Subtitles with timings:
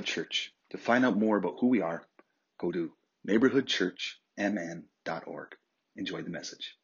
[0.00, 0.54] Neighborhood Church.
[0.70, 2.06] To find out more about who we are,
[2.58, 2.90] go to
[3.28, 5.56] neighborhoodchurchmn.org.
[5.96, 6.78] Enjoy the message.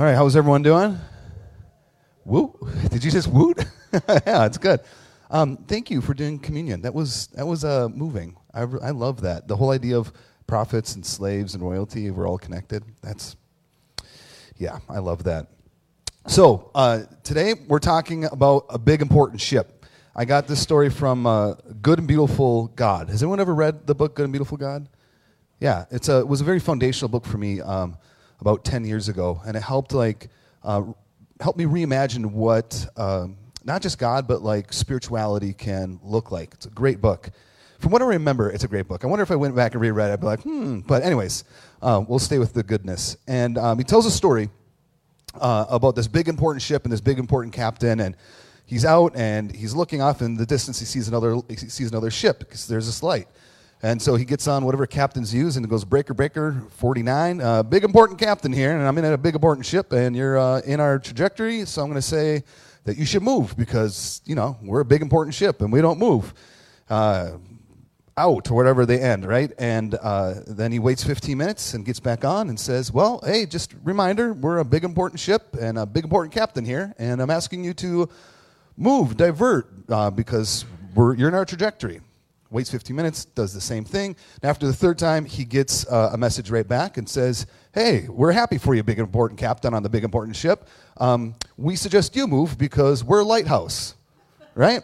[0.00, 0.98] All right, how's everyone doing?
[2.24, 2.58] Woo!
[2.88, 3.58] Did you just woot?
[3.92, 4.80] yeah, it's good.
[5.30, 6.80] Um, thank you for doing communion.
[6.80, 8.34] That was that was uh, moving.
[8.54, 9.46] I, I love that.
[9.46, 10.10] The whole idea of
[10.46, 12.82] prophets and slaves and royalty, we're all connected.
[13.02, 13.36] That's
[14.56, 15.48] yeah, I love that.
[16.26, 19.84] So uh, today we're talking about a big important ship.
[20.16, 23.10] I got this story from uh, Good and Beautiful God.
[23.10, 24.88] Has anyone ever read the book Good and Beautiful God?
[25.60, 27.98] Yeah, it's a, it was a very foundational book for me um,
[28.40, 30.28] about 10 years ago, and it helped like
[30.62, 30.80] uh,
[31.56, 36.54] me reimagine what um, not just God, but like spirituality can look like.
[36.54, 37.30] It's a great book.
[37.78, 39.04] From what I remember, it's a great book.
[39.04, 40.80] I wonder if I went back and reread it, I'd be like, hmm.
[40.80, 41.44] But anyways,
[41.80, 43.16] uh, we'll stay with the goodness.
[43.26, 44.50] And um, he tells a story
[45.40, 48.16] uh, about this big important ship and this big important captain, and
[48.66, 50.78] he's out and he's looking off in the distance.
[50.78, 53.28] He sees another he sees another ship because there's this light.
[53.82, 57.40] And so he gets on whatever captains use and goes, Breaker, Breaker, 49.
[57.40, 60.60] Uh, big important captain here, and I'm in a big important ship, and you're uh,
[60.60, 62.44] in our trajectory, so I'm going to say
[62.84, 65.98] that you should move because, you know, we're a big important ship and we don't
[65.98, 66.34] move.
[66.88, 67.38] Uh,
[68.16, 69.50] out or whatever they end, right?
[69.58, 73.46] And uh, then he waits 15 minutes and gets back on and says, Well, hey,
[73.46, 77.30] just reminder, we're a big important ship and a big important captain here, and I'm
[77.30, 78.10] asking you to
[78.76, 82.00] move, divert, uh, because we're, you're in our trajectory
[82.50, 84.16] waits 15 minutes, does the same thing.
[84.42, 88.06] And after the third time, he gets uh, a message right back and says, Hey,
[88.08, 90.68] we're happy for you, big important captain on the big important ship.
[90.96, 93.94] Um, we suggest you move because we're lighthouse,
[94.54, 94.82] right?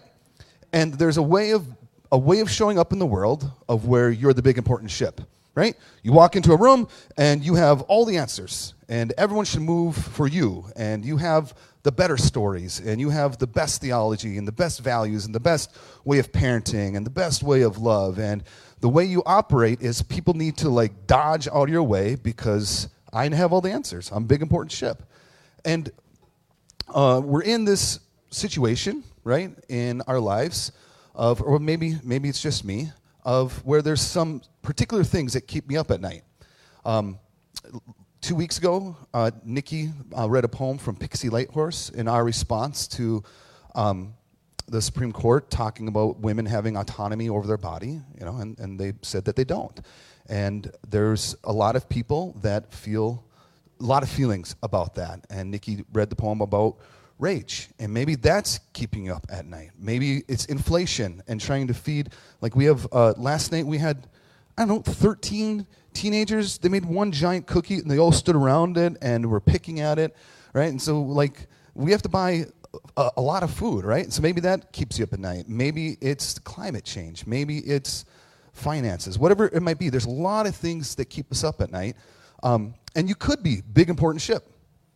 [0.72, 1.66] And there's a way of
[2.12, 5.20] a way of showing up in the world of where you're the big important ship,
[5.56, 5.74] right?
[6.04, 9.96] You walk into a room and you have all the answers, and everyone should move
[9.96, 11.54] for you, and you have
[11.86, 15.38] the better stories, and you have the best theology, and the best values, and the
[15.38, 15.72] best
[16.04, 18.18] way of parenting, and the best way of love.
[18.18, 18.42] And
[18.80, 22.88] the way you operate is people need to like dodge out of your way because
[23.12, 24.10] I have all the answers.
[24.10, 25.04] I'm a big important ship.
[25.64, 25.88] And
[26.92, 30.72] uh, we're in this situation, right, in our lives
[31.14, 32.90] of, or maybe maybe it's just me,
[33.24, 36.24] of where there's some particular things that keep me up at night.
[36.84, 37.20] Um,
[38.26, 42.88] two weeks ago, uh, Nikki uh, read a poem from Pixie Lighthorse in our response
[42.88, 43.22] to
[43.76, 44.14] um,
[44.66, 48.80] the Supreme Court talking about women having autonomy over their body, you know, and, and
[48.80, 49.80] they said that they don't.
[50.28, 53.24] And there's a lot of people that feel
[53.78, 55.24] a lot of feelings about that.
[55.30, 56.78] And Nikki read the poem about
[57.20, 57.68] rage.
[57.78, 59.70] And maybe that's keeping you up at night.
[59.78, 62.08] Maybe it's inflation and trying to feed.
[62.40, 64.08] Like we have, uh, last night we had,
[64.58, 65.64] I don't know, 13
[65.96, 66.58] teenagers.
[66.58, 69.98] They made one giant cookie and they all stood around it and were picking at
[69.98, 70.14] it,
[70.52, 70.68] right?
[70.68, 72.46] And so, like, we have to buy
[72.96, 74.12] a, a lot of food, right?
[74.12, 75.48] So maybe that keeps you up at night.
[75.48, 77.26] Maybe it's climate change.
[77.26, 78.04] Maybe it's
[78.52, 79.90] finances, whatever it might be.
[79.90, 81.96] There's a lot of things that keep us up at night.
[82.42, 84.46] Um, and you could be big, important ship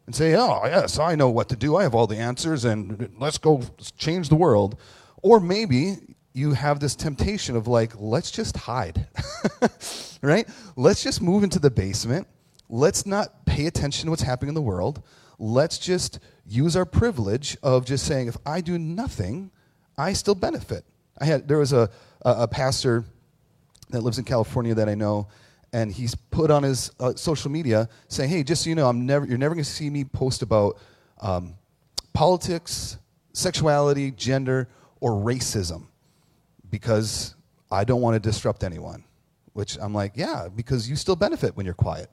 [0.06, 1.76] and say, oh, yes, I know what to do.
[1.76, 3.62] I have all the answers, and let's go
[3.96, 4.80] change the world.
[5.22, 5.96] Or maybe
[6.32, 9.08] you have this temptation of, like, let's just hide,
[10.22, 10.48] right?
[10.76, 12.26] Let's just move into the basement.
[12.68, 15.02] Let's not pay attention to what's happening in the world.
[15.38, 19.50] Let's just use our privilege of just saying, if I do nothing,
[19.98, 20.84] I still benefit.
[21.20, 21.90] I had, there was a,
[22.24, 23.04] a, a pastor
[23.90, 25.28] that lives in California that I know,
[25.72, 29.06] and he's put on his uh, social media saying, "Hey, just so you know, I'm
[29.06, 30.78] never, you're never going to see me post about
[31.20, 31.54] um,
[32.12, 32.98] politics,
[33.32, 34.68] sexuality, gender,
[35.00, 35.86] or racism,
[36.70, 37.34] because
[37.70, 39.04] I don't want to disrupt anyone."
[39.52, 42.08] Which I'm like, "Yeah, because you still benefit when you're quiet.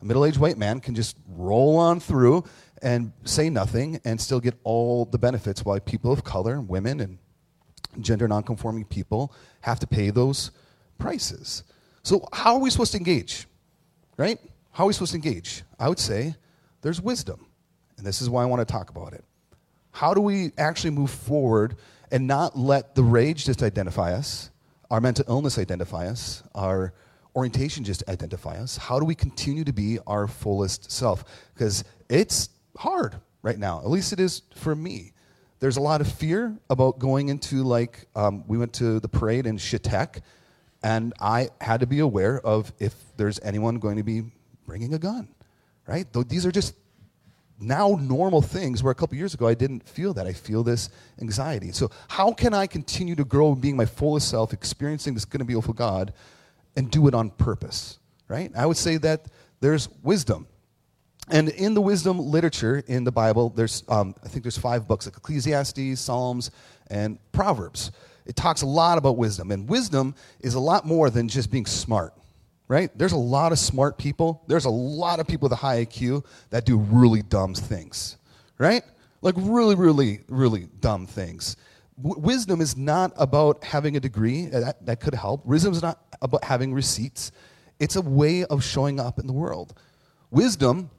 [0.00, 2.44] A middle-aged white man can just roll on through
[2.82, 7.18] and say nothing and still get all the benefits, while people of color, women, and
[8.00, 9.32] gender nonconforming people
[9.62, 10.50] have to pay those
[10.98, 11.62] prices."
[12.02, 13.46] So, how are we supposed to engage?
[14.16, 14.38] Right?
[14.72, 15.62] How are we supposed to engage?
[15.78, 16.34] I would say
[16.80, 17.46] there's wisdom.
[17.96, 19.24] And this is why I want to talk about it.
[19.92, 21.76] How do we actually move forward
[22.10, 24.50] and not let the rage just identify us,
[24.90, 26.92] our mental illness identify us, our
[27.36, 28.76] orientation just identify us?
[28.76, 31.24] How do we continue to be our fullest self?
[31.54, 35.12] Because it's hard right now, at least it is for me.
[35.60, 39.46] There's a lot of fear about going into, like, um, we went to the parade
[39.46, 40.20] in Shitek
[40.82, 44.24] and I had to be aware of if there's anyone going to be
[44.66, 45.28] bringing a gun,
[45.86, 46.06] right?
[46.28, 46.74] These are just
[47.62, 50.26] now normal things where a couple years ago I didn't feel that.
[50.26, 51.72] I feel this anxiety.
[51.72, 55.44] So, how can I continue to grow being my fullest self, experiencing this going to
[55.44, 56.12] be beautiful God,
[56.76, 57.98] and do it on purpose,
[58.28, 58.50] right?
[58.56, 59.26] I would say that
[59.60, 60.46] there's wisdom.
[61.30, 65.06] And in the wisdom literature in the Bible, there's, um, I think there's five books
[65.06, 66.50] like Ecclesiastes, Psalms,
[66.88, 67.92] and Proverbs.
[68.26, 69.50] It talks a lot about wisdom.
[69.52, 72.12] And wisdom is a lot more than just being smart,
[72.68, 72.90] right?
[72.96, 74.42] There's a lot of smart people.
[74.46, 78.16] There's a lot of people with a high IQ that do really dumb things,
[78.58, 78.82] right?
[79.20, 81.56] Like really, really, really dumb things.
[82.02, 85.44] W- wisdom is not about having a degree, that, that could help.
[85.44, 87.32] Wisdom is not about having receipts,
[87.78, 89.74] it's a way of showing up in the world.
[90.30, 90.90] Wisdom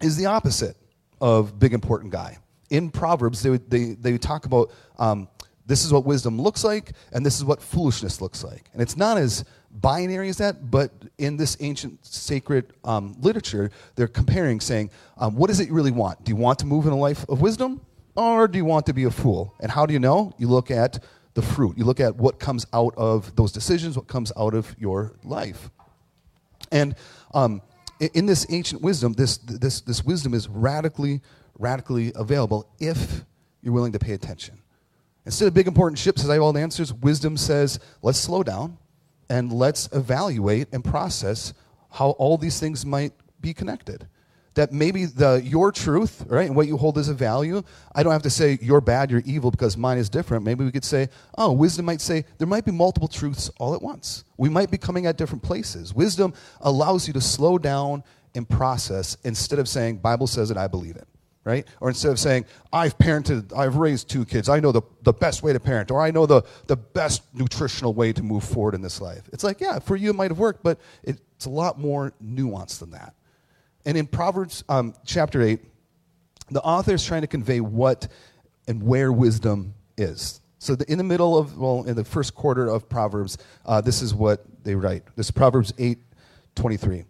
[0.00, 0.76] is the opposite
[1.20, 2.38] of big important guy.
[2.70, 5.28] In Proverbs, they would, they, they talk about um,
[5.66, 8.70] this is what wisdom looks like, and this is what foolishness looks like.
[8.72, 14.08] And it's not as binary as that, but in this ancient sacred um, literature, they're
[14.08, 16.24] comparing, saying, um, what does it really want?
[16.24, 17.80] Do you want to move in a life of wisdom,
[18.14, 19.54] or do you want to be a fool?
[19.60, 20.32] And how do you know?
[20.38, 21.02] You look at
[21.34, 21.76] the fruit.
[21.76, 25.70] You look at what comes out of those decisions, what comes out of your life.
[26.72, 26.96] And
[27.34, 27.60] um,
[28.00, 31.20] in this ancient wisdom, this, this, this wisdom is radically,
[31.58, 33.24] radically available if
[33.62, 34.58] you're willing to pay attention.
[35.26, 38.42] Instead of big important ships says I have all the answers, wisdom says let's slow
[38.42, 38.78] down
[39.28, 41.54] and let's evaluate and process
[41.90, 44.06] how all these things might be connected.
[44.54, 47.62] That maybe the your truth, right, and what you hold as a value,
[47.94, 50.44] I don't have to say you're bad, you're evil because mine is different.
[50.44, 53.82] Maybe we could say, oh, wisdom might say there might be multiple truths all at
[53.82, 54.24] once.
[54.38, 55.92] We might be coming at different places.
[55.92, 56.32] Wisdom
[56.62, 58.02] allows you to slow down
[58.34, 61.06] and process instead of saying, Bible says it, I believe it
[61.46, 61.66] right?
[61.80, 65.44] Or instead of saying, I've parented, I've raised two kids, I know the, the best
[65.44, 68.82] way to parent, or I know the, the best nutritional way to move forward in
[68.82, 69.22] this life.
[69.32, 72.80] It's like, yeah, for you it might have worked, but it's a lot more nuanced
[72.80, 73.14] than that.
[73.86, 75.60] And in Proverbs um, chapter 8,
[76.50, 78.08] the author is trying to convey what
[78.66, 80.40] and where wisdom is.
[80.58, 84.02] So, the, in the middle of, well, in the first quarter of Proverbs, uh, this
[84.02, 85.04] is what they write.
[85.14, 85.98] This is Proverbs 8
[86.56, 87.04] 23.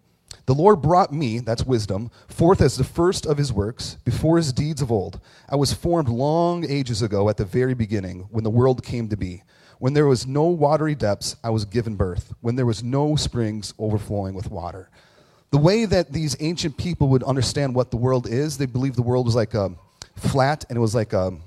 [0.47, 4.53] The Lord brought me, that's wisdom, forth as the first of his works, before his
[4.53, 5.19] deeds of old.
[5.49, 9.17] I was formed long ages ago at the very beginning, when the world came to
[9.17, 9.43] be.
[9.79, 12.33] When there was no watery depths, I was given birth.
[12.39, 14.89] When there was no springs overflowing with water.
[15.51, 19.01] The way that these ancient people would understand what the world is, they believed the
[19.01, 19.75] world was like a
[20.15, 21.37] flat and it was like a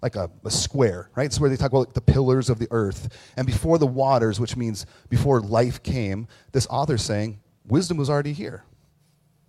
[0.00, 1.26] like a, a, square, right?
[1.26, 3.14] It's where they talk about like the pillars of the earth.
[3.36, 8.32] And before the waters, which means before life came, this author's saying wisdom was already
[8.32, 8.64] here.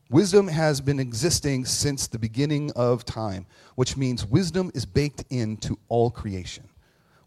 [0.10, 5.80] Wisdom has been existing since the beginning of time, which means wisdom is baked into
[5.88, 6.68] all creation.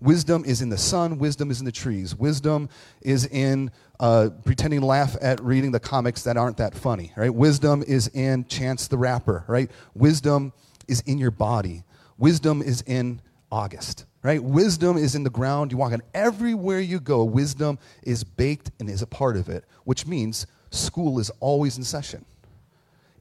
[0.01, 2.69] Wisdom is in the sun, wisdom is in the trees, wisdom
[3.01, 3.71] is in
[4.01, 7.35] uh, pretending to laugh at reading the comics that aren't that funny, right?
[7.35, 9.71] Wisdom is in Chance the Rapper, right?
[9.95, 10.53] Wisdom
[10.89, 11.85] is in your body,
[12.19, 14.45] wisdom is in August, right?
[14.45, 15.73] Wisdom is in the ground.
[15.73, 19.65] You walk on everywhere you go, wisdom is baked and is a part of it,
[19.85, 22.25] which means school is always in session.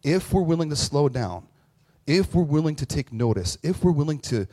[0.04, 1.48] If we're willing to slow down,
[2.06, 4.48] if we're willing to take notice, if we're willing to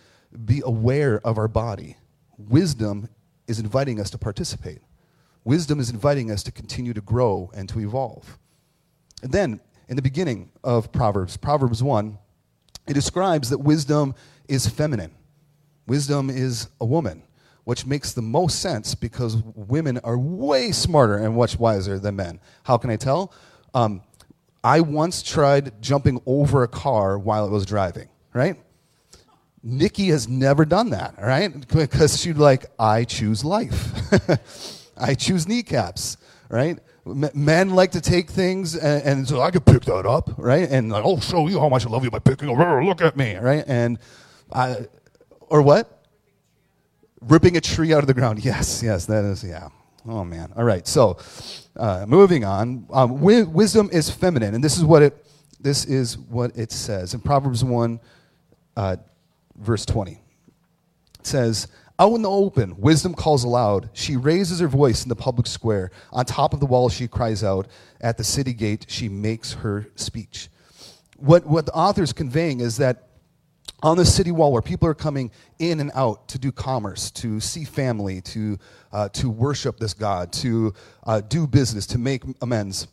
[0.44, 1.96] be aware of our body,
[2.38, 3.08] wisdom
[3.48, 4.80] is inviting us to participate.
[5.44, 8.38] Wisdom is inviting us to continue to grow and to evolve.
[9.22, 12.16] And then, in the beginning of Proverbs, Proverbs 1,
[12.86, 14.14] it describes that wisdom
[14.48, 15.12] is feminine.
[15.86, 17.22] Wisdom is a woman
[17.64, 22.40] which makes the most sense because women are way smarter and much wiser than men.
[22.64, 23.32] How can I tell?
[23.74, 24.02] Um,
[24.62, 28.56] I once tried jumping over a car while it was driving, right?
[29.62, 31.66] Nikki has never done that, right?
[31.68, 33.92] Because she'd like, I choose life.
[34.96, 36.16] I choose kneecaps,
[36.48, 36.78] right?
[37.06, 40.68] men like to take things and, and, so I could pick that up, right?
[40.70, 42.84] And like, I'll show you how much I love you by picking up.
[42.84, 43.64] Look at me, right?
[43.66, 43.98] And
[44.52, 44.86] I,
[45.40, 45.99] or what?
[47.20, 48.44] Ripping a tree out of the ground.
[48.44, 49.68] Yes, yes, that is, yeah.
[50.08, 50.52] Oh, man.
[50.56, 51.18] All right, so
[51.76, 52.86] uh, moving on.
[52.90, 55.26] Um, wi- wisdom is feminine, and this is what it,
[55.60, 58.00] this is what it says in Proverbs 1,
[58.76, 58.96] uh,
[59.56, 60.12] verse 20.
[61.18, 63.90] It says, out in the open, wisdom calls aloud.
[63.92, 65.90] She raises her voice in the public square.
[66.14, 67.68] On top of the wall, she cries out.
[68.00, 70.48] At the city gate, she makes her speech.
[71.18, 73.09] What, what the author is conveying is that
[73.82, 77.40] on the city wall where people are coming in and out to do commerce, to
[77.40, 78.58] see family, to,
[78.92, 80.72] uh, to worship this God, to
[81.04, 82.88] uh, do business, to make amends.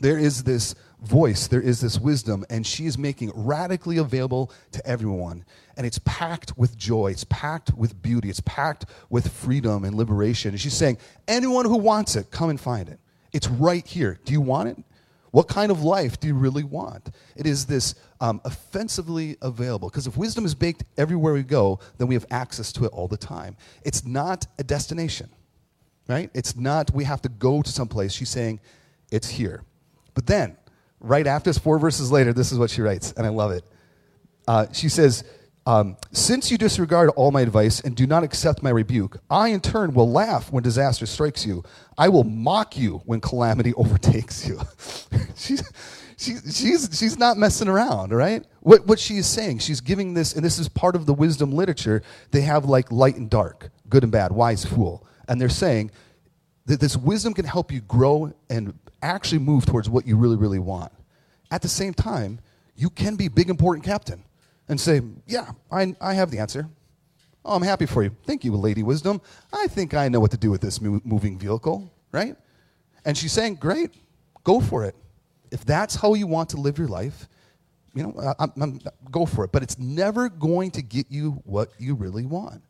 [0.00, 4.86] There is this voice, there is this wisdom, and she is making radically available to
[4.86, 5.44] everyone.
[5.76, 10.50] And it's packed with joy, it's packed with beauty, it's packed with freedom and liberation.
[10.50, 12.98] And she's saying, anyone who wants it, come and find it.
[13.32, 14.18] It's right here.
[14.24, 14.78] Do you want it?
[15.34, 17.10] What kind of life do you really want?
[17.34, 19.88] It is this um, offensively available.
[19.90, 23.08] Because if wisdom is baked everywhere we go, then we have access to it all
[23.08, 23.56] the time.
[23.82, 25.28] It's not a destination,
[26.06, 26.30] right?
[26.34, 28.12] It's not we have to go to someplace.
[28.12, 28.60] She's saying
[29.10, 29.64] it's here.
[30.14, 30.56] But then,
[31.00, 33.64] right after this, four verses later, this is what she writes, and I love it.
[34.46, 35.24] Uh, she says,
[35.66, 39.60] um, Since you disregard all my advice and do not accept my rebuke, I in
[39.60, 41.64] turn will laugh when disaster strikes you.
[41.96, 44.60] I will mock you when calamity overtakes you.
[45.36, 45.62] she's,
[46.18, 48.44] she, she's, she's not messing around, right?
[48.60, 51.52] What, what she is saying, she's giving this, and this is part of the wisdom
[51.52, 52.02] literature.
[52.30, 55.06] They have like light and dark, good and bad, wise, fool.
[55.28, 55.90] And they're saying
[56.66, 60.58] that this wisdom can help you grow and actually move towards what you really, really
[60.58, 60.92] want.
[61.50, 62.40] At the same time,
[62.76, 64.24] you can be big, important captain
[64.68, 66.68] and say, Yeah, I, I have the answer.
[67.44, 68.16] Oh, I'm happy for you.
[68.24, 69.20] Thank you, Lady Wisdom.
[69.52, 72.36] I think I know what to do with this moving vehicle, right?
[73.04, 73.90] And she's saying, Great,
[74.44, 74.94] go for it.
[75.50, 77.28] If that's how you want to live your life,
[77.94, 78.80] you know, I'm, I'm,
[79.10, 79.52] go for it.
[79.52, 82.62] But it's never going to get you what you really want.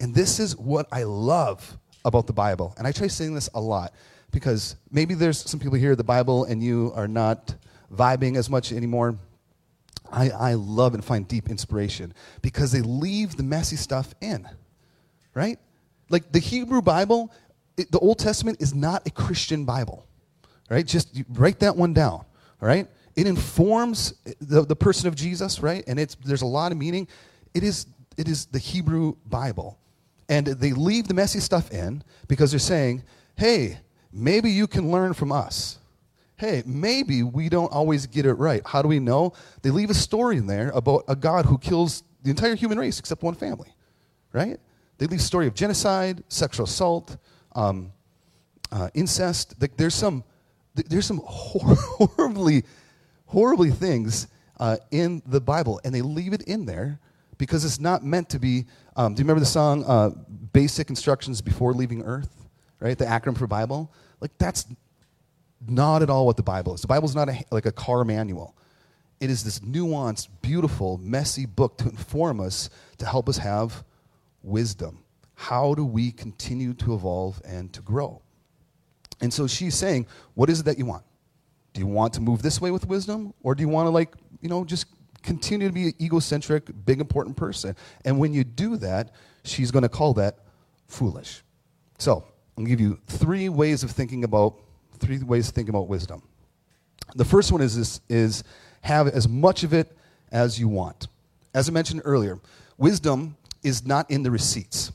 [0.00, 2.74] And this is what I love about the Bible.
[2.76, 3.94] And I try saying this a lot
[4.32, 7.54] because maybe there's some people here, the Bible, and you are not
[7.92, 9.16] vibing as much anymore.
[10.14, 14.48] I, I love and find deep inspiration because they leave the messy stuff in,
[15.34, 15.58] right?
[16.08, 17.32] Like the Hebrew Bible,
[17.76, 20.06] it, the Old Testament is not a Christian Bible,
[20.70, 20.86] right?
[20.86, 22.26] Just write that one down, all
[22.60, 22.86] right?
[23.16, 25.82] It informs the, the person of Jesus, right?
[25.86, 27.08] And it's, there's a lot of meaning.
[27.52, 29.78] It is, it is the Hebrew Bible.
[30.28, 33.02] And they leave the messy stuff in because they're saying,
[33.36, 33.78] hey,
[34.12, 35.78] maybe you can learn from us
[36.36, 38.62] hey, maybe we don't always get it right.
[38.66, 39.32] How do we know?
[39.62, 42.98] They leave a story in there about a God who kills the entire human race
[42.98, 43.68] except one family,
[44.32, 44.58] right?
[44.98, 47.16] They leave a story of genocide, sexual assault,
[47.54, 47.92] um,
[48.72, 49.54] uh, incest.
[49.76, 50.24] There's some,
[50.74, 52.64] there's some horribly,
[53.26, 56.98] horribly things uh, in the Bible, and they leave it in there
[57.38, 58.66] because it's not meant to be.
[58.96, 60.10] Um, do you remember the song uh,
[60.52, 62.30] "Basic Instructions Before Leaving Earth"?
[62.80, 63.92] Right, the acronym for Bible.
[64.20, 64.66] Like that's
[65.66, 66.80] not at all what the Bible is.
[66.80, 68.56] The Bible is not a, like a car manual.
[69.20, 72.68] It is this nuanced, beautiful, messy book to inform us,
[72.98, 73.84] to help us have
[74.42, 75.04] wisdom.
[75.34, 78.22] How do we continue to evolve and to grow?
[79.20, 81.04] And so she's saying, What is it that you want?
[81.72, 83.34] Do you want to move this way with wisdom?
[83.42, 84.86] Or do you want to, like, you know, just
[85.22, 87.74] continue to be an egocentric, big, important person?
[88.04, 90.38] And when you do that, she's going to call that
[90.86, 91.42] foolish.
[91.98, 92.24] So,
[92.56, 94.60] I'm going to give you three ways of thinking about
[95.04, 96.22] three ways to think about wisdom.
[97.14, 98.44] The first one is, this, is
[98.80, 99.96] have as much of it
[100.32, 101.08] as you want.
[101.54, 102.40] As I mentioned earlier,
[102.76, 104.92] wisdom is not in the receipts.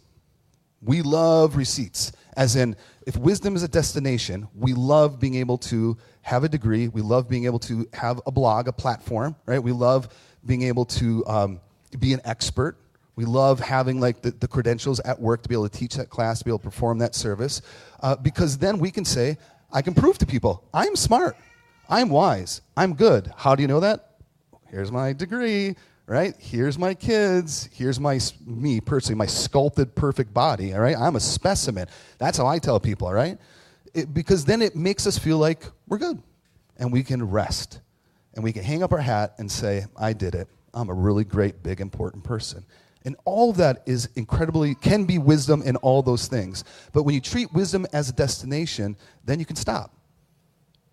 [0.81, 2.75] We love receipts, as in,
[3.05, 6.87] if wisdom is a destination, we love being able to have a degree.
[6.87, 9.61] We love being able to have a blog, a platform, right?
[9.61, 10.09] We love
[10.45, 11.59] being able to um,
[11.97, 12.77] be an expert.
[13.15, 16.09] We love having like the, the, credentials at work to be able to teach that
[16.09, 17.61] class, to be able to perform that service,
[18.01, 19.37] uh, because then we can say,
[19.71, 21.37] I can prove to people I'm smart,
[21.89, 23.31] I'm wise, I'm good.
[23.37, 24.15] How do you know that?
[24.67, 26.35] Here's my degree, right?
[26.39, 27.69] Here's my kids.
[27.73, 30.73] Here's my me personally, my sculpted perfect body.
[30.73, 31.87] All right, I'm a specimen.
[32.17, 33.07] That's how I tell people.
[33.07, 33.37] All right,
[33.93, 36.21] it, because then it makes us feel like we're good,
[36.77, 37.79] and we can rest,
[38.33, 40.47] and we can hang up our hat and say, "I did it.
[40.73, 42.65] I'm a really great, big, important person."
[43.05, 46.63] And all of that is incredibly, can be wisdom in all those things.
[46.91, 49.93] But when you treat wisdom as a destination, then you can stop.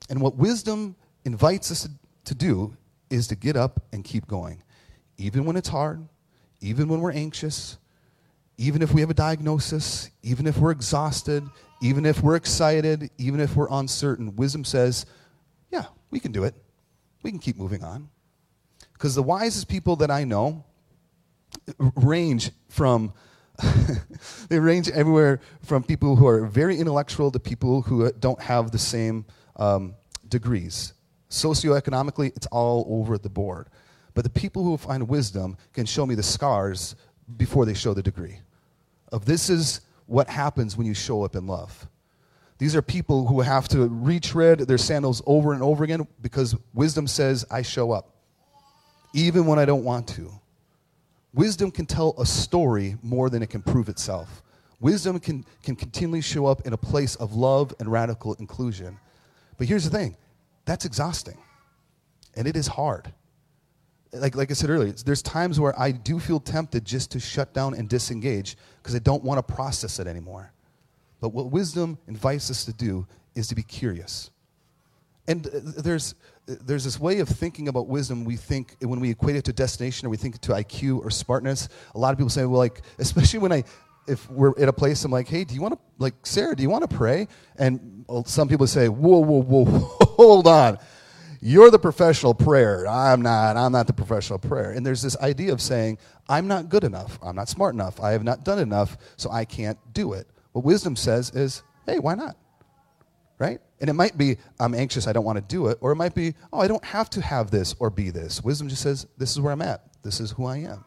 [0.09, 0.95] And what wisdom
[1.25, 1.91] invites us to,
[2.27, 2.77] to do
[3.11, 4.63] is to get up and keep going.
[5.19, 6.07] Even when it's hard,
[6.61, 7.79] even when we're anxious,
[8.59, 11.45] even if we have a diagnosis, even if we're exhausted,
[11.83, 15.07] even if we're excited, even if we're uncertain, wisdom says,
[15.71, 16.55] yeah, we can do it.
[17.23, 18.09] We can keep moving on.
[18.93, 20.65] Because the wisest people that I know
[21.79, 23.13] range from
[24.49, 28.79] they range everywhere from people who are very intellectual to people who don't have the
[28.79, 29.25] same
[29.57, 29.95] um,
[30.29, 30.93] degrees.
[31.31, 33.69] Socioeconomically, it's all over the board.
[34.15, 36.97] But the people who find wisdom can show me the scars
[37.37, 38.41] before they show the degree.
[39.13, 41.87] Of this is what happens when you show up in love.
[42.59, 47.07] These are people who have to retread their sandals over and over again because wisdom
[47.07, 48.15] says, I show up,
[49.13, 50.31] even when I don't want to.
[51.37, 54.43] Wisdom can tell a story more than it can prove itself.
[54.81, 58.99] Wisdom can, can continually show up in a place of love and radical inclusion.
[59.59, 60.17] But here's the thing
[60.65, 61.37] that's exhausting,
[62.35, 63.13] and it is hard.
[64.13, 67.53] Like, like I said earlier, there's times where I do feel tempted just to shut
[67.53, 70.53] down and disengage because I don't want to process it anymore.
[71.21, 74.31] But what wisdom invites us to do is to be curious
[75.29, 75.51] and uh,
[75.83, 76.15] there's
[76.47, 78.25] there's this way of thinking about wisdom.
[78.25, 81.69] We think when we equate it to destination or we think to IQ or smartness.
[81.95, 83.65] A lot of people say, well, like especially when I
[84.07, 86.55] if we're at a place, I'm like, hey, do you want to like Sarah?
[86.55, 87.27] Do you want to pray?
[87.59, 89.65] And uh, some people say, whoa, whoa, whoa,
[90.17, 90.79] hold on.
[91.41, 92.87] You're the professional prayer.
[92.89, 93.57] I'm not.
[93.57, 94.71] I'm not the professional prayer.
[94.71, 95.99] And there's this idea of saying,
[96.29, 97.19] I'm not good enough.
[97.23, 98.01] I'm not smart enough.
[98.01, 100.29] I have not done enough, so I can't do it.
[100.53, 102.37] What wisdom says is, hey, why not?
[103.39, 103.61] Right?
[103.81, 105.79] And it might be, I'm anxious, I don't want to do it.
[105.81, 108.43] Or it might be, oh, I don't have to have this or be this.
[108.43, 109.83] Wisdom just says, this is where I'm at.
[110.03, 110.85] This is who I am.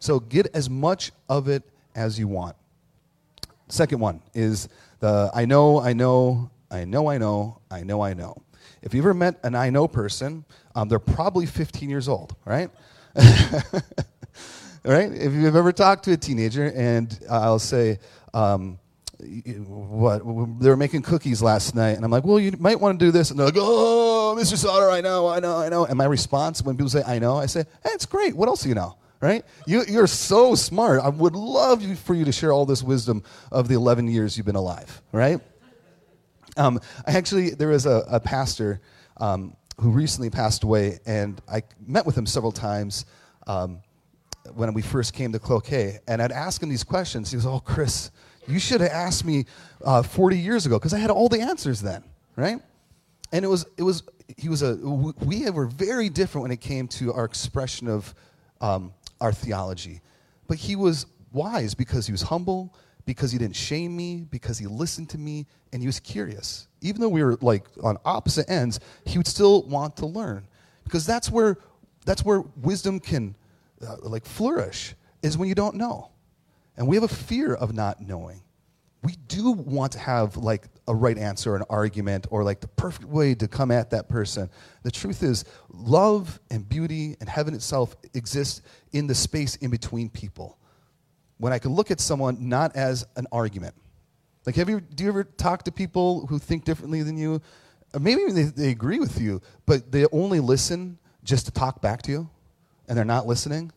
[0.00, 1.62] So get as much of it
[1.94, 2.56] as you want.
[3.68, 4.68] Second one is
[5.00, 8.36] the I know, I know, I know, I know, I know, I know.
[8.82, 12.70] If you ever met an I know person, um, they're probably 15 years old, right?
[14.84, 15.12] right?
[15.12, 17.98] If you've ever talked to a teenager, and I'll say,
[18.32, 18.78] um,
[19.18, 20.22] what
[20.60, 23.10] they were making cookies last night, and I'm like, well, you might want to do
[23.10, 24.56] this, and they're like, oh, Mr.
[24.56, 25.84] Sauter, I know, I know, I know.
[25.84, 28.36] And my response when people say I know, I say, hey, it's great.
[28.36, 28.96] What else do you know?
[29.20, 29.44] Right?
[29.66, 31.00] You, you're so smart.
[31.02, 34.46] I would love for you to share all this wisdom of the 11 years you've
[34.46, 35.02] been alive.
[35.10, 35.40] Right?
[36.56, 38.80] Um, I actually, there was a, a pastor
[39.16, 43.06] um, who recently passed away, and I met with him several times.
[43.48, 43.80] Um,
[44.54, 47.30] when we first came to Cloquet, and I'd ask him these questions.
[47.30, 48.10] He was, "Oh, Chris,
[48.46, 49.46] you should have asked me
[49.84, 52.04] uh, 40 years ago because I had all the answers then,
[52.36, 52.60] right?"
[53.32, 54.02] And it was, it was,
[54.36, 54.76] he was a.
[54.76, 58.14] We were very different when it came to our expression of
[58.60, 60.00] um, our theology,
[60.46, 64.66] but he was wise because he was humble, because he didn't shame me, because he
[64.66, 66.68] listened to me, and he was curious.
[66.80, 70.46] Even though we were like on opposite ends, he would still want to learn
[70.88, 71.58] because that's where
[72.06, 73.34] that's where wisdom can
[73.86, 76.10] uh, like flourish is when you don't know.
[76.76, 78.42] And we have a fear of not knowing.
[79.02, 83.08] We do want to have like a right answer, an argument, or like the perfect
[83.08, 84.50] way to come at that person.
[84.82, 88.62] The truth is, love and beauty and heaven itself exist
[88.92, 90.58] in the space in between people.
[91.38, 93.74] When I can look at someone not as an argument.
[94.46, 97.40] Like, have you, do you ever talk to people who think differently than you?
[97.98, 102.10] Maybe they, they agree with you, but they only listen just to talk back to
[102.10, 102.30] you?
[102.88, 103.70] And they're not listening,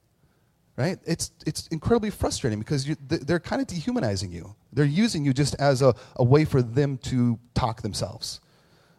[0.77, 0.97] right?
[1.05, 4.55] It's, it's incredibly frustrating because you, they're kind of dehumanizing you.
[4.73, 8.39] They're using you just as a, a way for them to talk themselves.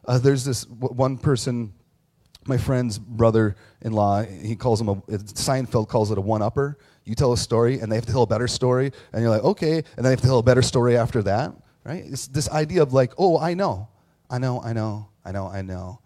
[0.04, 1.72] Uh, there's this one person,
[2.46, 6.78] my friend's brother in law, he calls him a, Seinfeld calls it a one upper.
[7.04, 9.42] You tell a story and they have to tell a better story, and you're like,
[9.42, 11.52] okay, and then they have to tell a better story after that,
[11.84, 12.04] right?
[12.06, 13.88] It's this idea of like, oh, I know,
[14.30, 16.00] I know, I know, I know, I know.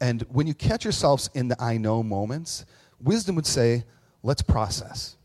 [0.00, 2.66] And when you catch yourselves in the I know moments,
[3.00, 3.84] Wisdom would say,
[4.22, 5.16] let's process.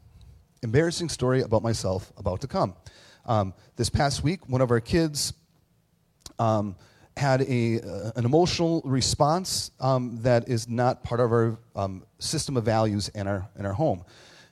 [0.64, 2.76] Embarrassing story about myself about to come.
[3.26, 5.34] Um, this past week, one of our kids
[6.40, 6.76] um,
[7.18, 12.58] had a, uh, an emotional response um, that is not part of our um, system
[12.58, 14.04] of values in our, in our home.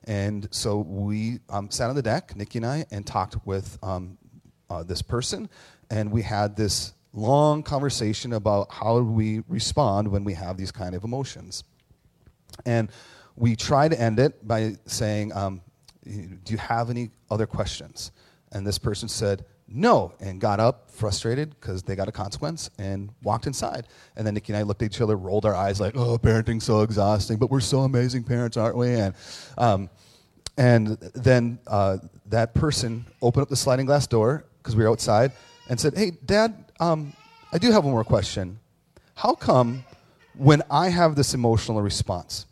[0.05, 4.17] And so we um, sat on the deck, Nikki and I, and talked with um,
[4.69, 5.49] uh, this person,
[5.89, 10.95] and we had this long conversation about how we respond when we have these kind
[10.95, 11.63] of emotions.
[12.65, 12.89] And
[13.35, 15.61] we try to end it by saying, um,
[16.03, 18.11] Do you have any other questions?
[18.51, 23.09] And this person said, No, and got up, frustrated because they got a consequence, and
[23.23, 23.87] walked inside.
[24.15, 26.65] And then Nikki and I looked at each other, rolled our eyes like, Oh, parenting's
[26.65, 28.93] so exhausting, but we're so amazing parents, aren't we?
[28.93, 29.15] And,
[29.57, 29.89] um,
[30.57, 35.31] and then uh, that person opened up the sliding glass door because we were outside
[35.69, 37.13] and said, Hey, Dad, um,
[37.53, 38.59] I do have one more question.
[39.15, 39.83] How come
[40.39, 42.45] when I have this emotional response,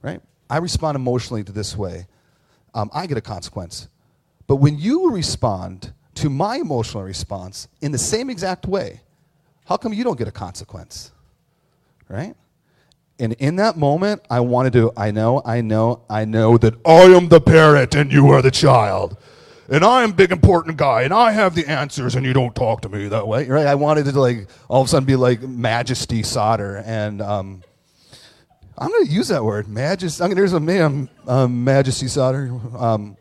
[0.00, 0.20] right?
[0.48, 2.06] I respond emotionally to this way,
[2.74, 3.88] um, I get a consequence.
[4.46, 9.00] But when you respond to my emotional response in the same exact way,
[9.66, 11.12] how come you don't get a consequence?
[12.08, 12.34] Right?
[13.18, 17.02] And in that moment, I wanted to, I know, I know, I know that I
[17.04, 19.16] am the parent and you are the child.
[19.72, 22.82] And I am big important guy and I have the answers and you don't talk
[22.82, 23.48] to me that way.
[23.48, 23.66] Right?
[23.66, 27.62] I wanted to like all of a sudden be like majesty Sauter and um,
[28.76, 30.22] I'm going to use that word, majesty.
[30.22, 32.52] I'm gonna, there's a man, um, majesty Sauter.
[32.76, 33.16] Um,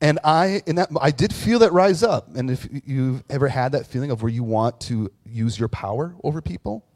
[0.00, 2.34] and I, in that, I did feel that rise up.
[2.34, 6.14] And if you've ever had that feeling of where you want to use your power
[6.24, 6.86] over people,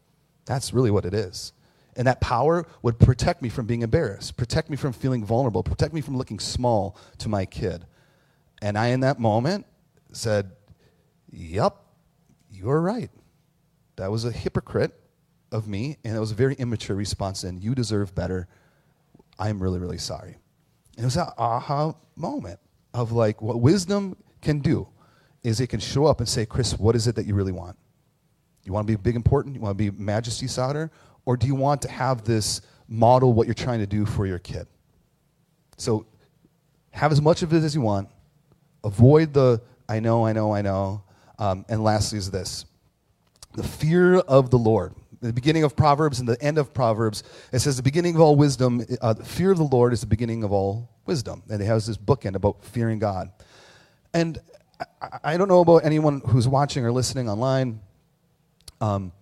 [0.47, 1.53] that's really what it is.
[1.97, 5.93] And that power would protect me from being embarrassed, protect me from feeling vulnerable, protect
[5.93, 7.85] me from looking small to my kid.
[8.63, 9.67] And I, in that moment,
[10.13, 10.53] said,
[11.31, 11.77] Yep,
[12.51, 13.11] you're right.
[13.97, 14.93] That was a hypocrite
[15.53, 18.49] of me, and it was a very immature response, and you deserve better.
[19.39, 20.37] I'm really, really sorry.
[20.97, 22.61] And it was that aha moment
[22.93, 24.87] of like what wisdom can do
[25.43, 27.77] is it can show up and say, Chris, what is it that you really want?
[28.65, 29.55] You want to be big, important?
[29.55, 30.91] You want to be majesty Sauter?
[31.27, 34.39] Or do you want to have this model what you're trying to do for your
[34.39, 34.67] kid?
[35.77, 36.07] So
[36.93, 38.09] have as much of it as you want.
[38.85, 41.03] Avoid the I know, I know, I know.
[41.39, 42.65] Um, and lastly is this
[43.55, 44.95] the fear of the Lord.
[45.21, 48.37] the beginning of Proverbs and the end of Proverbs, it says the beginning of all
[48.37, 51.43] wisdom, uh, the fear of the Lord is the beginning of all wisdom.
[51.49, 53.31] And it has this bookend about fearing God.
[54.13, 54.39] And
[55.01, 57.81] I, I don't know about anyone who's watching or listening online.
[58.81, 59.13] Um,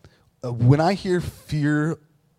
[0.44, 1.98] uh, when I hear fear,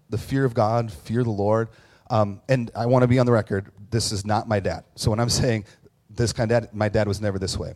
[0.09, 1.69] the fear of God, fear the Lord,
[2.09, 4.83] um, and I want to be on the record, this is not my dad.
[4.95, 5.65] So when I'm saying
[6.15, 7.75] this kind of dad, my dad was never this way.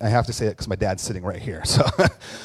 [0.00, 1.62] I have to say it because my dad's sitting right here.
[1.74, 1.84] So,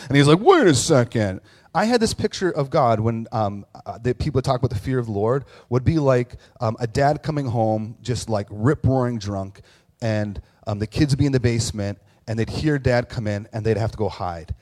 [0.07, 1.41] and he's like, wait a second.
[1.73, 4.97] I had this picture of God when um, uh, the people talk about the fear
[4.97, 9.19] of the Lord would be like um, a dad coming home, just like rip roaring
[9.19, 9.61] drunk,
[10.01, 13.63] and um, the kids be in the basement, and they'd hear dad come in, and
[13.63, 14.55] they'd have to go hide.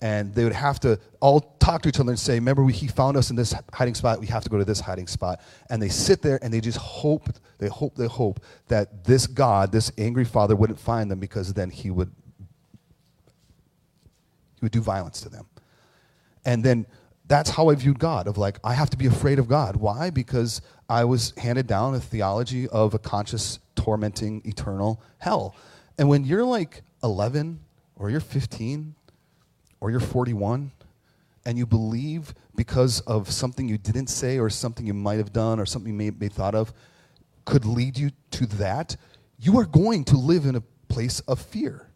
[0.00, 2.86] And they would have to all talk to each other and say, Remember, we, he
[2.86, 4.20] found us in this hiding spot.
[4.20, 5.40] We have to go to this hiding spot.
[5.70, 9.72] And they sit there and they just hope, they hope, they hope that this God,
[9.72, 12.12] this angry father, wouldn't find them because then he would
[14.56, 15.46] he would do violence to them.
[16.44, 16.86] And then
[17.26, 19.76] that's how I viewed God of like, I have to be afraid of God.
[19.76, 20.10] Why?
[20.10, 25.56] Because I was handed down a theology of a conscious, tormenting, eternal hell.
[25.96, 27.60] And when you're like 11
[27.96, 28.94] or you're 15
[29.80, 30.70] or you're 41
[31.46, 35.60] and you believe because of something you didn't say or something you might have done
[35.60, 36.72] or something you may, may thought of
[37.44, 38.96] could lead you to that,
[39.38, 41.88] you are going to live in a place of fear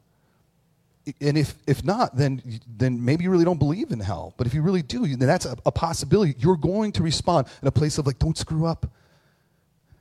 [1.21, 4.35] and if, if not, then, then maybe you really don't believe in hell.
[4.37, 6.35] But if you really do, then that's a, a possibility.
[6.39, 8.87] You're going to respond in a place of like, don't screw up.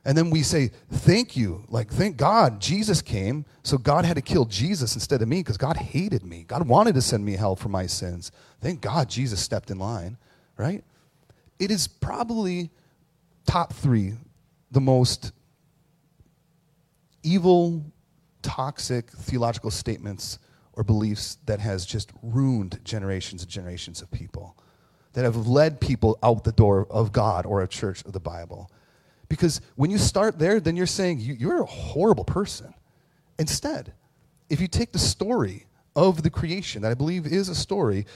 [0.08, 1.66] And then we say, thank you.
[1.68, 3.44] Like, thank God Jesus came.
[3.62, 6.44] So God had to kill Jesus instead of me because God hated me.
[6.44, 8.32] God wanted to send me hell for my sins.
[8.62, 10.16] Thank God Jesus stepped in line,
[10.56, 10.82] right?
[11.58, 12.70] It is probably
[13.44, 14.14] top three
[14.70, 15.32] the most
[17.22, 17.84] evil,
[18.40, 20.38] toxic theological statements
[20.72, 24.56] or beliefs that has just ruined generations and generations of people,
[25.12, 28.70] that have led people out the door of God or a church of the Bible.
[29.28, 32.72] Because when you start there, then you're saying you're a horrible person.
[33.38, 33.92] Instead,
[34.48, 38.06] if you take the story of the creation, that I believe is a story,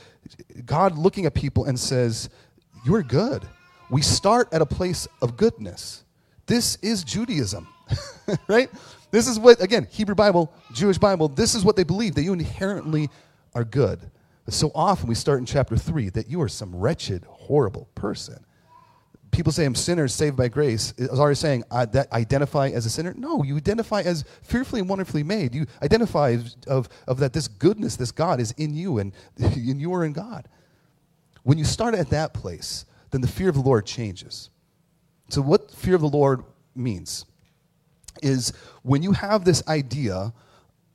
[0.65, 2.31] God looking at people and says,
[2.85, 3.47] You're good.
[3.91, 6.05] We start at a place of goodness.
[6.47, 7.69] This is Judaism,
[8.49, 8.71] right?
[9.11, 12.33] This is what, again, Hebrew Bible, Jewish Bible, this is what they believe that you
[12.33, 13.11] inherently
[13.55, 14.11] are good.
[14.49, 18.45] So often we start in chapter 3 that you are some wretched, horrible person.
[19.33, 20.93] People say I'm sinners saved by grace.
[20.99, 23.15] Is already saying uh, that identify as a sinner?
[23.17, 25.55] No, you identify as fearfully and wonderfully made.
[25.55, 29.93] You identify of, of that this goodness, this God is in you and, and you
[29.95, 30.49] are in God.
[31.43, 34.51] When you start at that place, then the fear of the Lord changes.
[35.31, 37.25] So, what fear of the Lord means
[38.23, 40.33] is when you have this idea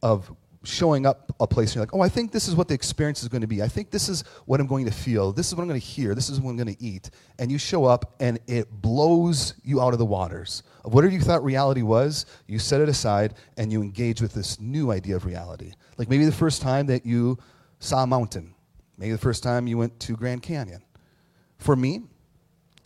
[0.03, 0.31] of
[0.67, 3.21] showing up a place and you're like, oh, I think this is what the experience
[3.23, 3.61] is going to be.
[3.61, 5.31] I think this is what I'm going to feel.
[5.31, 6.13] This is what I'm going to hear.
[6.13, 7.09] This is what I'm going to eat.
[7.39, 10.63] And you show up and it blows you out of the waters.
[10.83, 14.59] Of whatever you thought reality was, you set it aside and you engage with this
[14.59, 15.73] new idea of reality.
[15.97, 17.37] Like maybe the first time that you
[17.79, 18.53] saw a mountain,
[18.97, 20.83] maybe the first time you went to Grand Canyon.
[21.57, 22.03] For me,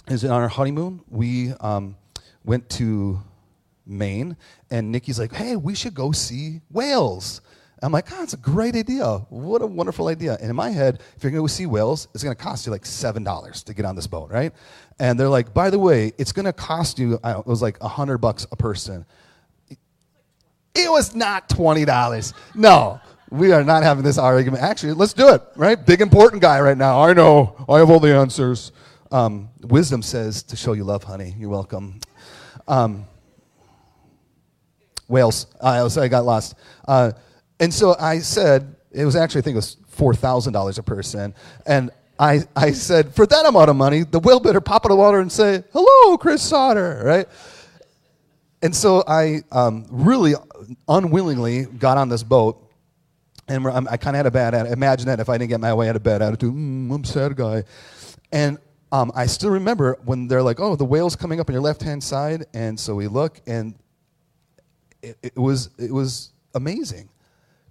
[0.07, 1.95] is on our honeymoon, we um,
[2.43, 3.19] went to
[3.85, 4.37] Maine,
[4.69, 7.41] and Nikki's like, hey, we should go see whales.
[7.83, 9.05] I'm like, oh, it's a great idea.
[9.29, 10.37] What a wonderful idea.
[10.39, 12.65] And in my head, if you're going to go see whales, it's going to cost
[12.65, 14.53] you like $7 to get on this boat, right?
[14.99, 18.19] And they're like, by the way, it's going to cost you, it was like 100
[18.19, 19.05] bucks a person.
[20.75, 22.33] It was not $20.
[22.53, 24.61] No, we are not having this argument.
[24.61, 25.83] Actually, let's do it, right?
[25.83, 27.01] Big important guy right now.
[27.01, 27.65] I know.
[27.67, 28.71] I have all the answers.
[29.11, 31.33] Um, wisdom says to show you love, honey.
[31.37, 31.99] You're welcome.
[32.67, 33.05] Um,
[35.07, 35.47] whales.
[35.59, 36.55] Uh, I got lost.
[36.87, 37.11] Uh,
[37.61, 41.35] and so I said, it was actually, I think it was $4,000 a person.
[41.67, 44.95] And I, I said, for that amount of money, the whale better pop in the
[44.95, 47.27] water and say, hello, Chris Sauter, right?
[48.63, 50.33] And so I um, really
[50.89, 52.67] unwillingly got on this boat.
[53.47, 54.73] And I kind of had a bad attitude.
[54.73, 56.53] Imagine that if I didn't get my way, I had a bad attitude.
[56.55, 57.63] Mm, I'm sad guy.
[58.31, 58.57] And
[58.91, 61.83] um, I still remember when they're like, oh, the whale's coming up on your left
[61.83, 62.45] hand side.
[62.55, 63.75] And so we look, and
[65.03, 67.07] it, it, was, it was amazing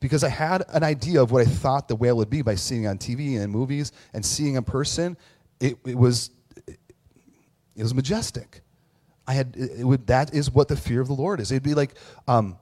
[0.00, 2.86] because I had an idea of what I thought the whale would be by seeing
[2.86, 5.16] on TV and in movies and seeing in person.
[5.60, 6.30] It, it was,
[6.66, 8.62] it was majestic.
[9.26, 11.52] I had, it would, that is what the fear of the Lord is.
[11.52, 11.94] It'd be like
[12.26, 12.58] um,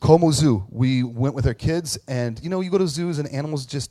[0.00, 0.66] Como Zoo.
[0.70, 3.90] We went with our kids, and you know, you go to zoos and animals just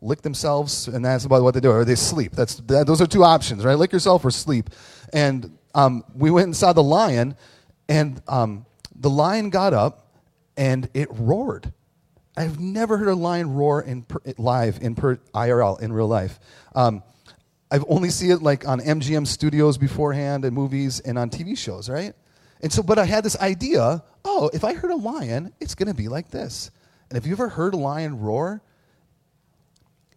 [0.00, 2.32] lick themselves, and that's about what they do, or they sleep.
[2.32, 3.74] That's that, those are two options, right?
[3.74, 4.70] Lick yourself or sleep.
[5.12, 7.36] And um, we went and saw the lion,
[7.88, 8.64] and um,
[8.94, 10.06] the lion got up
[10.56, 11.72] and it roared.
[12.40, 16.40] I've never heard a lion roar in per, live in per, IRL in real life.
[16.74, 17.02] Um,
[17.70, 21.90] I've only seen it like on MGM studios beforehand and movies and on TV shows,
[21.90, 22.14] right?
[22.62, 25.88] And so, but I had this idea oh, if I heard a lion, it's going
[25.88, 26.70] to be like this.
[27.10, 28.62] And if you ever heard a lion roar,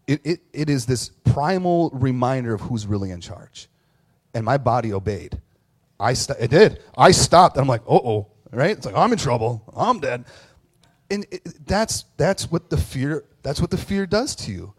[0.08, 3.68] it, it, it is this primal reminder of who's really in charge.
[4.34, 5.42] And my body obeyed.
[6.00, 6.82] I st- it did.
[6.98, 7.58] I stopped.
[7.58, 8.72] I'm like, uh oh, right?
[8.72, 9.64] It's like, I'm in trouble.
[9.76, 10.26] I'm dead.
[11.14, 14.74] And it, that's, that's what the fear, that's what the fear does to you.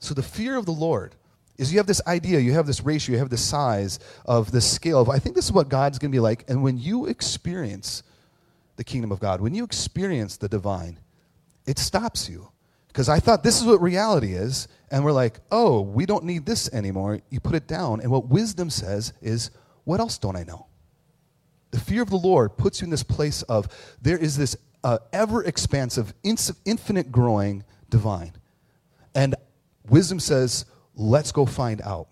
[0.00, 1.14] So the fear of the Lord
[1.58, 4.68] is you have this idea, you have this ratio, you have this size of this
[4.68, 6.44] scale of, I think this is what God's going to be like.
[6.48, 8.02] And when you experience
[8.74, 10.98] the kingdom of God, when you experience the divine,
[11.66, 12.50] it stops you.
[12.88, 14.66] Because I thought this is what reality is.
[14.90, 17.20] And we're like, oh, we don't need this anymore.
[17.30, 18.00] You put it down.
[18.00, 19.52] And what wisdom says is,
[19.84, 20.66] what else don't I know?
[21.70, 23.68] The fear of the Lord puts you in this place of
[24.02, 24.56] there is this
[25.12, 28.32] ever expansive, infinite growing divine.
[29.14, 29.34] And
[29.88, 32.08] wisdom says, let's go find out.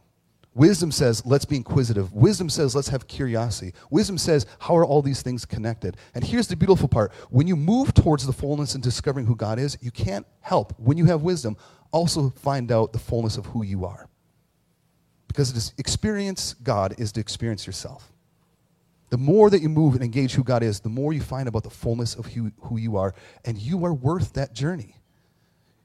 [0.55, 2.13] Wisdom says, let's be inquisitive.
[2.13, 3.75] Wisdom says, let's have curiosity.
[3.91, 5.97] Wisdom says, how are all these things connected?
[6.15, 9.59] And here's the beautiful part when you move towards the fullness and discovering who God
[9.59, 11.57] is, you can't help, when you have wisdom,
[11.91, 14.09] also find out the fullness of who you are.
[15.27, 18.13] Because to experience God is to experience yourself.
[19.15, 21.63] The more that you move and engage who God is, the more you find about
[21.63, 24.97] the fullness of who, who you are, and you are worth that journey.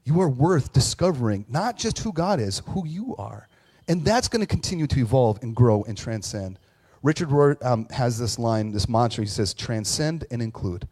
[0.02, 3.46] You are worth discovering not just who God is, who you are.
[3.86, 6.58] And that's going to continue to evolve and grow and transcend.
[7.04, 9.22] Richard Rohr um, has this line, this mantra.
[9.22, 10.88] He says, transcend and include.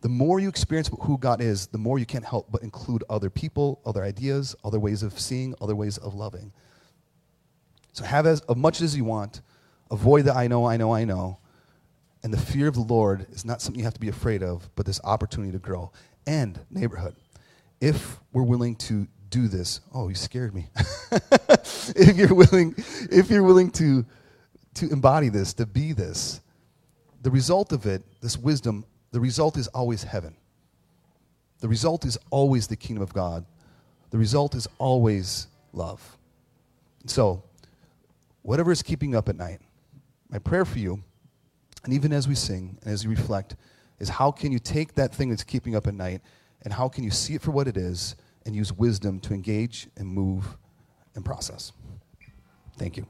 [0.00, 3.30] The more you experience who God is, the more you can't help but include other
[3.30, 6.52] people, other ideas, other ways of seeing, other ways of loving.
[7.92, 9.40] So have as, as much as you want.
[9.88, 11.38] Avoid the I know, I know, I know.
[12.26, 14.68] And the fear of the Lord is not something you have to be afraid of,
[14.74, 15.92] but this opportunity to grow.
[16.26, 17.14] And neighborhood.
[17.80, 19.78] If we're willing to do this.
[19.94, 20.66] Oh, you scared me.
[21.94, 22.74] if you're willing,
[23.12, 24.04] if you're willing to,
[24.74, 26.40] to embody this, to be this,
[27.22, 30.34] the result of it, this wisdom, the result is always heaven.
[31.60, 33.46] The result is always the kingdom of God.
[34.10, 36.18] The result is always love.
[37.04, 37.44] So,
[38.42, 39.60] whatever is keeping up at night,
[40.28, 41.04] my prayer for you,
[41.86, 43.54] and even as we sing and as you reflect,
[44.00, 46.20] is how can you take that thing that's keeping up at night
[46.62, 49.88] and how can you see it for what it is and use wisdom to engage
[49.96, 50.58] and move
[51.14, 51.72] and process.
[52.76, 53.06] Thank you.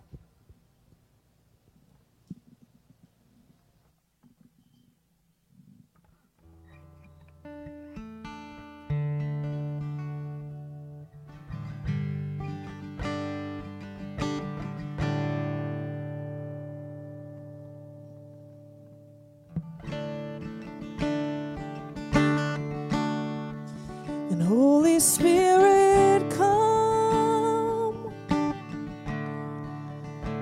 [24.98, 28.12] Spirit, come.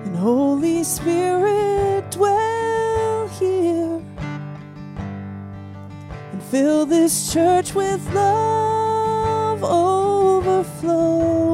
[0.05, 4.03] And Holy Spirit, dwell here.
[6.33, 11.54] And fill this church with love overflowing.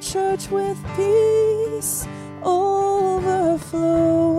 [0.00, 2.06] church with peace
[2.42, 4.29] overflowing,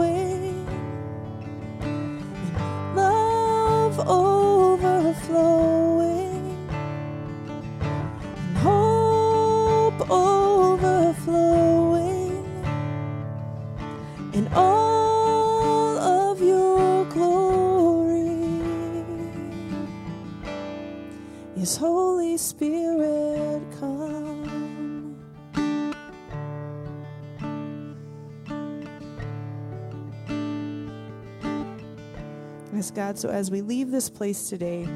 [32.73, 34.87] Yes, God, so as we leave this place today,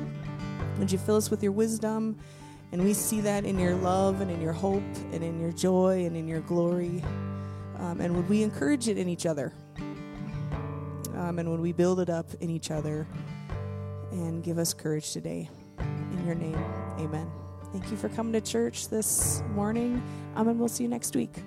[0.79, 2.17] would you fill us with your wisdom?
[2.71, 6.05] And we see that in your love and in your hope and in your joy
[6.05, 7.03] and in your glory.
[7.79, 9.53] Um, and would we encourage it in each other?
[11.15, 13.07] Um, and would we build it up in each other
[14.11, 15.49] and give us courage today?
[15.79, 16.61] In your name,
[16.99, 17.29] amen.
[17.71, 20.01] Thank you for coming to church this morning,
[20.35, 21.43] um, and we'll see you next week.